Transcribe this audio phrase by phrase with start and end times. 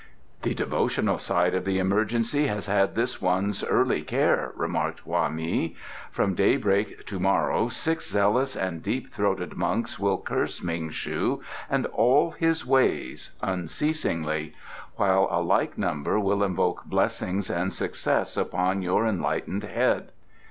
[0.41, 5.75] "The devotional side of the emergency has had this one's early care," remarked Hwa mei.
[6.11, 11.85] "From daybreak to morrow six zealous and deep throated monks will curse Ming shu and
[11.85, 14.53] all his ways unceasingly,
[14.95, 20.11] while a like number will invoke blessings and success upon your enlightened head.